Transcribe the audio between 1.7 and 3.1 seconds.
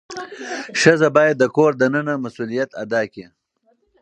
دننه مسؤلیت ادا